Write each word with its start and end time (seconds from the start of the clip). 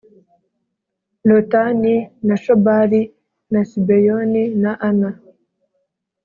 Lotani 1.27 1.95
na 2.27 2.35
Shobali 2.43 3.01
na 3.51 3.61
Sibeyoni 3.69 4.43
na 4.63 4.71
Ana 4.89 5.09